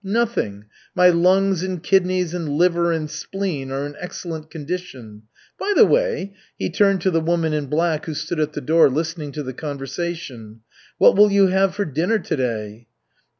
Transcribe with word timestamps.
"Nothing. 0.03 0.65
My 0.95 1.09
lungs 1.09 1.61
and 1.61 1.83
kidneys 1.83 2.33
and 2.33 2.49
liver 2.49 2.91
and 2.91 3.07
spleen 3.07 3.69
are 3.69 3.85
in 3.85 3.95
excellent 3.99 4.49
condition. 4.49 5.21
By 5.59 5.73
the 5.75 5.85
way," 5.85 6.33
he 6.57 6.71
turned 6.71 7.01
to 7.01 7.11
the 7.11 7.21
woman 7.21 7.53
in 7.53 7.67
black 7.67 8.07
who 8.07 8.15
stood 8.15 8.39
at 8.39 8.53
the 8.53 8.61
door, 8.61 8.89
listening 8.89 9.31
to 9.33 9.43
the 9.43 9.53
conversation, 9.53 10.61
"What 10.97 11.15
will 11.15 11.31
you 11.31 11.49
have 11.49 11.75
for 11.75 11.85
dinner 11.85 12.17
to 12.17 12.35
day?" 12.35 12.87